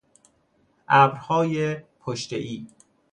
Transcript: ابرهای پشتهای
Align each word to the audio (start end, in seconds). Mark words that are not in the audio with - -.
ابرهای 0.87 1.75
پشتهای 1.99 2.67